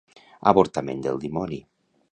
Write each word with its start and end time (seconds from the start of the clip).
Avortament 0.51 1.05
del 1.07 1.21
dimoni. 1.27 1.63